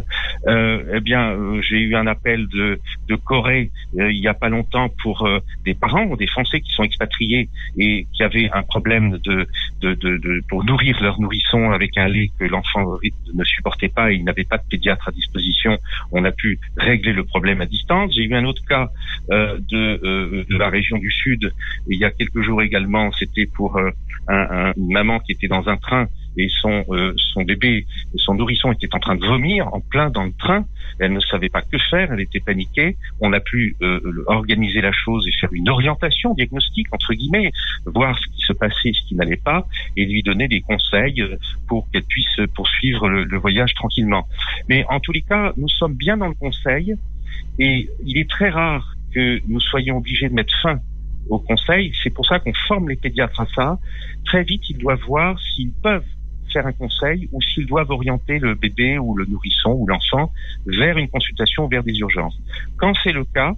Euh, 0.46 0.94
eh 0.94 1.00
bien, 1.00 1.30
euh, 1.30 1.60
j'ai 1.62 1.80
eu 1.80 1.94
un 1.94 2.06
appel 2.06 2.48
de, 2.48 2.80
de 3.08 3.16
Corée 3.16 3.70
euh, 3.98 4.12
il 4.12 4.18
y 4.18 4.28
a 4.28 4.34
pas 4.34 4.48
longtemps 4.48 4.88
pour 5.02 5.28
des 5.64 5.75
parents 5.75 6.16
des 6.16 6.26
Français 6.26 6.60
qui 6.60 6.70
sont 6.72 6.82
expatriés 6.82 7.48
et 7.78 8.06
qui 8.12 8.22
avaient 8.22 8.50
un 8.52 8.62
problème 8.62 9.18
de, 9.18 9.46
de, 9.80 9.94
de, 9.94 10.16
de 10.16 10.42
pour 10.48 10.64
nourrir 10.64 11.00
leur 11.02 11.20
nourrisson 11.20 11.70
avec 11.70 11.96
un 11.96 12.08
lait 12.08 12.30
que 12.38 12.44
l'enfant 12.44 12.96
ne 13.34 13.44
supportait 13.44 13.88
pas 13.88 14.12
et 14.12 14.16
il 14.16 14.25
n'avait 14.25 14.44
pas 14.44 14.58
de 14.58 14.64
pédiatre 14.68 15.08
à 15.08 15.12
disposition. 15.12 15.78
On 16.12 16.25
a 16.25 16.32
pu 16.32 16.58
régler 16.76 17.12
le 17.12 17.25
problème 17.25 17.57
à 17.60 17.66
distance. 17.66 18.12
J'ai 18.14 18.24
eu 18.24 18.34
un 18.34 18.44
autre 18.44 18.62
cas 18.68 18.90
euh, 19.30 19.58
de, 19.58 20.44
de 20.48 20.56
la 20.56 20.68
région 20.68 20.98
du 20.98 21.10
Sud 21.10 21.52
il 21.88 21.98
y 21.98 22.04
a 22.04 22.10
quelques 22.10 22.42
jours 22.42 22.62
également, 22.62 23.10
c'était 23.12 23.46
pour 23.46 23.76
euh, 23.76 23.90
un, 24.28 24.72
une 24.76 24.92
maman 24.92 25.20
qui 25.20 25.32
était 25.32 25.48
dans 25.48 25.68
un 25.68 25.76
train 25.76 26.06
et 26.36 26.48
son 26.48 26.84
euh, 26.90 27.14
son 27.32 27.42
bébé, 27.42 27.86
son 28.14 28.34
nourrisson 28.34 28.72
était 28.72 28.94
en 28.94 29.00
train 29.00 29.16
de 29.16 29.24
vomir 29.24 29.72
en 29.74 29.80
plein 29.80 30.10
dans 30.10 30.24
le 30.24 30.32
train. 30.38 30.64
Elle 31.00 31.12
ne 31.12 31.20
savait 31.20 31.48
pas 31.48 31.62
que 31.62 31.78
faire, 31.90 32.12
elle 32.12 32.20
était 32.20 32.40
paniquée. 32.40 32.96
On 33.20 33.32
a 33.32 33.40
pu 33.40 33.76
euh, 33.82 34.00
organiser 34.26 34.80
la 34.80 34.92
chose 34.92 35.26
et 35.26 35.32
faire 35.40 35.50
une 35.52 35.68
orientation 35.68 36.34
diagnostique 36.34 36.86
entre 36.92 37.14
guillemets, 37.14 37.50
voir 37.86 38.16
ce 38.18 38.26
qui 38.28 38.40
se 38.46 38.52
passait, 38.52 38.92
ce 38.92 39.08
qui 39.08 39.14
n'allait 39.14 39.36
pas, 39.36 39.66
et 39.96 40.04
lui 40.04 40.22
donner 40.22 40.46
des 40.48 40.60
conseils 40.60 41.24
pour 41.66 41.90
qu'elle 41.90 42.04
puisse 42.04 42.40
poursuivre 42.54 43.08
le 43.08 43.38
voyage 43.38 43.74
tranquillement. 43.74 44.26
Mais 44.68 44.84
en 44.88 45.00
tous 45.00 45.12
les 45.12 45.22
cas, 45.22 45.52
nous 45.56 45.68
sommes 45.68 45.94
bien 45.94 46.16
dans 46.16 46.28
le 46.28 46.34
conseil 46.34 46.94
et 47.58 47.88
il 48.04 48.18
est 48.18 48.28
très 48.28 48.50
rare 48.50 48.94
que 49.12 49.40
nous 49.49 49.61
soyons 49.61 49.99
obligés 49.99 50.28
de 50.28 50.35
mettre 50.35 50.54
fin 50.62 50.80
au 51.28 51.38
conseil. 51.38 51.92
C'est 52.02 52.11
pour 52.11 52.26
ça 52.26 52.38
qu'on 52.38 52.52
forme 52.66 52.88
les 52.88 52.97
pédiatres 52.97 53.40
à 53.40 53.47
ça. 53.54 53.78
Très 54.25 54.44
vite, 54.44 54.62
ils 54.70 54.78
doivent 54.78 55.02
voir 55.06 55.38
s'ils 55.40 55.73
peuvent 55.73 56.04
faire 56.52 56.66
un 56.66 56.73
conseil 56.73 57.28
ou 57.32 57.42
s'ils 57.42 57.66
doivent 57.66 57.90
orienter 57.90 58.38
le 58.38 58.54
bébé 58.54 58.99
ou 58.99 59.16
le 59.16 59.26
nourrisson 59.26 59.73
ou 59.73 59.87
l'enfant 59.87 60.32
vers 60.66 60.97
une 60.97 61.08
consultation 61.08 61.66
ou 61.66 61.68
vers 61.68 61.82
des 61.82 61.92
urgences. 61.99 62.38
Quand 62.76 62.92
c'est 63.02 63.12
le 63.12 63.25
cas, 63.25 63.54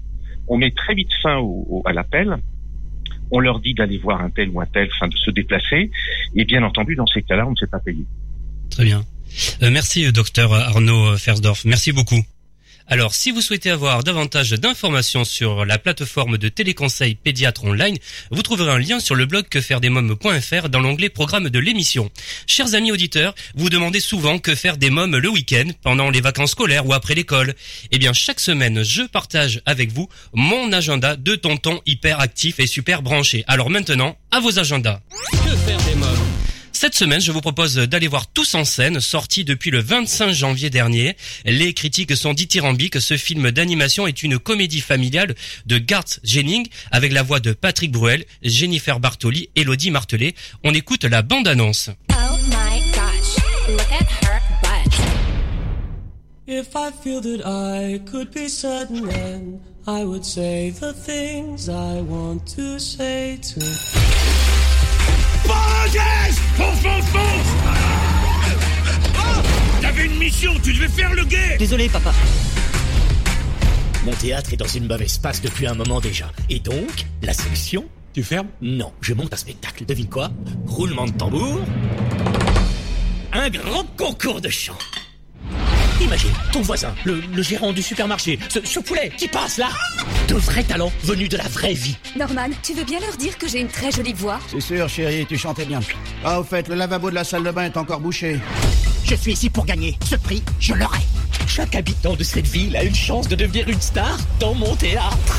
on 0.48 0.56
met 0.58 0.72
très 0.72 0.94
vite 0.94 1.10
fin 1.22 1.40
à 1.84 1.92
l'appel. 1.92 2.36
On 3.30 3.38
leur 3.38 3.60
dit 3.60 3.74
d'aller 3.74 3.98
voir 3.98 4.20
un 4.20 4.30
tel 4.30 4.48
ou 4.50 4.60
un 4.60 4.66
tel, 4.66 4.88
enfin 4.92 5.06
de 5.06 5.16
se 5.16 5.30
déplacer. 5.30 5.90
Et 6.34 6.44
bien 6.44 6.64
entendu, 6.64 6.96
dans 6.96 7.06
ces 7.06 7.22
cas-là, 7.22 7.46
on 7.46 7.52
ne 7.52 7.56
s'est 7.56 7.68
pas 7.68 7.78
payé. 7.78 8.04
Très 8.70 8.84
bien. 8.84 9.02
Euh, 9.62 9.70
merci, 9.70 10.10
docteur 10.12 10.52
Arnaud 10.52 11.16
Fersdorf. 11.16 11.64
Merci 11.64 11.92
beaucoup. 11.92 12.24
Alors, 12.92 13.14
si 13.14 13.30
vous 13.30 13.40
souhaitez 13.40 13.70
avoir 13.70 14.02
davantage 14.02 14.50
d'informations 14.50 15.24
sur 15.24 15.64
la 15.64 15.78
plateforme 15.78 16.38
de 16.38 16.48
téléconseil 16.48 17.14
pédiatre 17.14 17.62
online, 17.62 17.96
vous 18.32 18.42
trouverez 18.42 18.72
un 18.72 18.80
lien 18.80 18.98
sur 18.98 19.14
le 19.14 19.26
blog 19.26 19.46
quefairedesmoms.fr 19.48 20.68
dans 20.68 20.80
l'onglet 20.80 21.08
programme 21.08 21.50
de 21.50 21.58
l'émission. 21.60 22.10
Chers 22.48 22.74
amis 22.74 22.90
auditeurs, 22.90 23.36
vous 23.54 23.70
demandez 23.70 24.00
souvent 24.00 24.40
que 24.40 24.56
faire 24.56 24.76
des 24.76 24.90
mômes 24.90 25.16
le 25.16 25.28
week-end, 25.28 25.70
pendant 25.82 26.10
les 26.10 26.20
vacances 26.20 26.50
scolaires 26.50 26.84
ou 26.84 26.92
après 26.92 27.14
l'école. 27.14 27.54
Eh 27.92 27.98
bien, 27.98 28.12
chaque 28.12 28.40
semaine, 28.40 28.82
je 28.82 29.02
partage 29.02 29.62
avec 29.66 29.92
vous 29.92 30.08
mon 30.32 30.72
agenda 30.72 31.14
de 31.14 31.36
tonton 31.36 31.80
hyper 31.86 32.18
actif 32.18 32.58
et 32.58 32.66
super 32.66 33.02
branché. 33.02 33.44
Alors 33.46 33.70
maintenant, 33.70 34.16
à 34.32 34.40
vos 34.40 34.58
agendas. 34.58 34.98
Cette 36.80 36.94
semaine, 36.94 37.20
je 37.20 37.30
vous 37.30 37.42
propose 37.42 37.74
d'aller 37.74 38.08
voir 38.08 38.26
Tous 38.26 38.54
en 38.54 38.64
scène, 38.64 39.00
sorti 39.00 39.44
depuis 39.44 39.70
le 39.70 39.82
25 39.82 40.32
janvier 40.32 40.70
dernier. 40.70 41.14
Les 41.44 41.74
critiques 41.74 42.16
sont 42.16 42.32
dithyrambiques. 42.32 43.02
Ce 43.02 43.18
film 43.18 43.50
d'animation 43.50 44.06
est 44.06 44.22
une 44.22 44.38
comédie 44.38 44.80
familiale 44.80 45.34
de 45.66 45.76
Garth 45.76 46.20
Jennings 46.24 46.68
avec 46.90 47.12
la 47.12 47.22
voix 47.22 47.38
de 47.38 47.52
Patrick 47.52 47.92
Bruel, 47.92 48.24
Jennifer 48.40 48.98
Bartoli, 48.98 49.50
Elodie 49.56 49.90
Martelet. 49.90 50.34
On 50.64 50.72
écoute 50.72 51.04
la 51.04 51.20
bande-annonce. 51.20 51.90
Oh 52.12 52.38
my 52.48 52.80
gosh, 52.94 53.36
look 53.68 53.92
at 53.92 54.06
her 54.24 54.40
butt. 54.62 54.94
If 56.46 56.74
I 56.74 56.90
feel 57.04 57.20
that 57.20 57.46
I 57.46 58.00
could 58.10 58.30
be 58.32 58.48
certain 58.48 59.06
then 59.06 59.60
I 59.86 60.02
would 60.04 60.24
say 60.24 60.70
the 60.70 60.94
things 60.94 61.68
I 61.68 62.00
want 62.00 62.46
to 62.56 62.78
say 62.78 63.38
to 63.54 63.60
tu 70.70 70.76
devais 70.76 70.88
faire 70.88 71.12
le 71.14 71.24
guet 71.24 71.56
Désolé, 71.58 71.88
papa. 71.88 72.12
Mon 74.04 74.12
théâtre 74.12 74.52
est 74.52 74.56
dans 74.56 74.68
une 74.68 74.86
mauvaise 74.86 75.18
passe 75.18 75.42
depuis 75.42 75.66
un 75.66 75.74
moment 75.74 76.00
déjà. 76.00 76.30
Et 76.48 76.60
donc, 76.60 77.06
la 77.22 77.32
sélection 77.32 77.86
Tu 78.14 78.22
fermes? 78.22 78.46
Non, 78.62 78.92
je 79.00 79.12
monte 79.14 79.34
un 79.34 79.36
spectacle. 79.36 79.84
Devine 79.84 80.08
quoi? 80.08 80.30
Roulement 80.66 81.06
de 81.06 81.10
tambour. 81.10 81.60
Un 83.32 83.50
grand 83.50 83.84
concours 83.96 84.40
de 84.40 84.48
chant. 84.48 84.78
Imagine, 86.00 86.30
ton 86.52 86.62
voisin, 86.62 86.94
le, 87.04 87.20
gérant 87.42 87.72
du 87.72 87.82
supermarché, 87.82 88.38
ce, 88.48 88.78
poulet 88.78 89.10
qui 89.18 89.28
passe 89.28 89.58
là, 89.58 89.68
de 90.28 90.34
vrais 90.34 90.62
talents 90.62 90.92
venus 91.02 91.28
de 91.28 91.36
la 91.36 91.46
vraie 91.48 91.74
vie. 91.74 91.96
Norman, 92.16 92.48
tu 92.62 92.72
veux 92.72 92.84
bien 92.84 93.00
leur 93.00 93.16
dire 93.16 93.36
que 93.36 93.46
j'ai 93.46 93.60
une 93.60 93.68
très 93.68 93.90
jolie 93.90 94.14
voix? 94.14 94.38
C'est 94.50 94.60
sûr, 94.60 94.88
chérie, 94.88 95.26
tu 95.26 95.36
chantais 95.36 95.66
bien. 95.66 95.80
Ah, 96.24 96.40
au 96.40 96.44
fait, 96.44 96.68
le 96.68 96.76
lavabo 96.76 97.10
de 97.10 97.16
la 97.16 97.24
salle 97.24 97.42
de 97.42 97.50
bain 97.50 97.64
est 97.64 97.76
encore 97.76 98.00
bouché. 98.00 98.40
Je 99.10 99.16
suis 99.16 99.32
ici 99.32 99.50
pour 99.50 99.64
gagner. 99.66 99.98
Ce 100.08 100.14
prix, 100.14 100.40
je 100.60 100.72
l'aurai. 100.72 101.00
Chaque 101.48 101.74
habitant 101.74 102.14
de 102.14 102.22
cette 102.22 102.46
ville 102.46 102.76
a 102.76 102.84
une 102.84 102.94
chance 102.94 103.26
de 103.26 103.34
devenir 103.34 103.68
une 103.68 103.80
star 103.80 104.16
dans 104.38 104.54
mon 104.54 104.76
théâtre. 104.76 105.36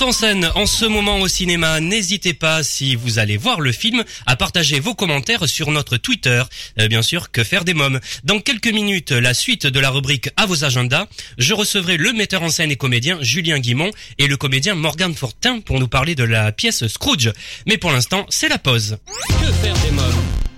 En 0.00 0.10
scène 0.10 0.50
en 0.56 0.66
ce 0.66 0.86
moment 0.86 1.20
au 1.20 1.28
cinéma, 1.28 1.78
n'hésitez 1.78 2.34
pas 2.34 2.64
si 2.64 2.96
vous 2.96 3.20
allez 3.20 3.36
voir 3.36 3.60
le 3.60 3.70
film 3.70 4.02
à 4.26 4.34
partager 4.34 4.80
vos 4.80 4.94
commentaires 4.94 5.48
sur 5.48 5.70
notre 5.70 5.98
Twitter, 5.98 6.42
euh, 6.80 6.88
bien 6.88 7.00
sûr 7.00 7.30
que 7.30 7.44
faire 7.44 7.64
des 7.64 7.74
mômes. 7.74 8.00
Dans 8.24 8.40
quelques 8.40 8.72
minutes, 8.72 9.12
la 9.12 9.34
suite 9.34 9.68
de 9.68 9.78
la 9.78 9.90
rubrique 9.90 10.30
à 10.36 10.46
vos 10.46 10.64
agendas, 10.64 11.06
je 11.38 11.54
recevrai 11.54 11.96
le 11.96 12.12
metteur 12.12 12.42
en 12.42 12.48
scène 12.48 12.72
et 12.72 12.76
comédien 12.76 13.18
Julien 13.20 13.60
Guimont 13.60 13.92
et 14.18 14.26
le 14.26 14.36
comédien 14.36 14.74
Morgan 14.74 15.14
Fortin 15.14 15.60
pour 15.60 15.78
nous 15.78 15.88
parler 15.88 16.16
de 16.16 16.24
la 16.24 16.50
pièce 16.50 16.86
Scrooge. 16.88 17.32
Mais 17.66 17.78
pour 17.78 17.92
l'instant, 17.92 18.26
c'est 18.30 18.48
la 18.48 18.58
pause. 18.58 18.98
Que 19.28 19.52
faire 19.52 19.78
des 19.78 19.92
mômes? 19.92 20.53